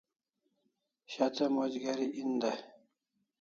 Shat'e 1.11 1.45
moch 1.55 1.75
geri 1.83 2.07
en 2.21 2.31
dai 2.41 2.59